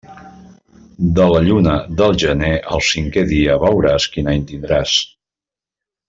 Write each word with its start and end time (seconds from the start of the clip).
De 1.17 1.25
la 1.33 1.41
lluna 1.47 1.75
del 1.99 2.15
gener 2.23 2.49
el 2.77 2.81
cinquè 2.89 3.25
dia 3.35 3.57
veuràs 3.67 4.07
quin 4.15 4.31
any 4.35 4.41
tindràs. 4.53 4.95